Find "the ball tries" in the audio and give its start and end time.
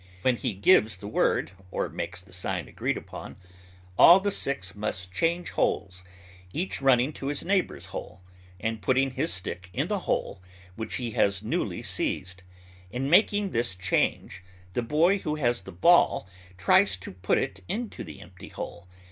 15.61-16.97